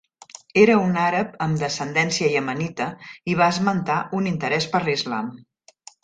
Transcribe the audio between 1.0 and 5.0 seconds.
àrab amb descendència iemenita i va esmentar un interès per